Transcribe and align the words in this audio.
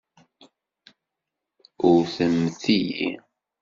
Wwtemt-iyi. 1.87 3.09